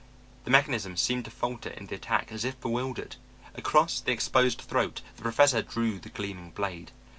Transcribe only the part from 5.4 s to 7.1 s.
drew the gleaming blade.